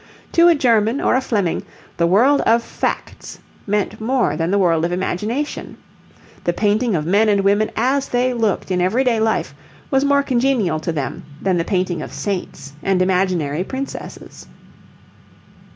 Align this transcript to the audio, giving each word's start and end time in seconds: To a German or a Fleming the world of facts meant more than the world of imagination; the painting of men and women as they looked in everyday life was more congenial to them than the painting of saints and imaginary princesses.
To 0.31 0.47
a 0.47 0.55
German 0.55 0.99
or 0.99 1.13
a 1.15 1.21
Fleming 1.21 1.61
the 1.97 2.07
world 2.07 2.41
of 2.41 2.63
facts 2.63 3.37
meant 3.67 4.01
more 4.01 4.35
than 4.35 4.49
the 4.49 4.57
world 4.57 4.83
of 4.83 4.91
imagination; 4.91 5.77
the 6.43 6.53
painting 6.53 6.95
of 6.95 7.05
men 7.05 7.29
and 7.29 7.41
women 7.41 7.69
as 7.75 8.07
they 8.07 8.33
looked 8.33 8.71
in 8.71 8.81
everyday 8.81 9.19
life 9.19 9.53
was 9.91 10.03
more 10.03 10.23
congenial 10.23 10.79
to 10.79 10.91
them 10.91 11.21
than 11.39 11.57
the 11.57 11.63
painting 11.63 12.01
of 12.01 12.11
saints 12.11 12.73
and 12.81 12.99
imaginary 12.99 13.63
princesses. 13.63 14.47